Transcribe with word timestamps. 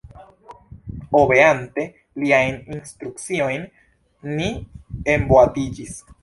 Obeante 1.19 1.83
liajn 2.23 2.57
instrukciojn, 2.77 3.69
ni 4.41 4.49
enboatiĝis. 5.19 6.03